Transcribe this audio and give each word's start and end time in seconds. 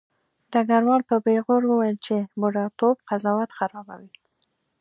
ډګروال 0.51 1.01
په 1.09 1.15
پیغور 1.25 1.61
وویل 1.67 1.97
چې 2.05 2.15
بوډاتوب 2.39 2.95
قضاوت 3.09 3.49
خرابوي 3.57 4.11